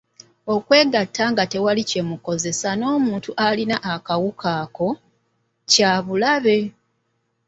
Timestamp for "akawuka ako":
3.93-4.87